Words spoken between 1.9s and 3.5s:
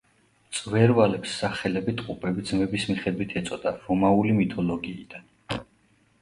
ტყუპი ძმების მიხედვით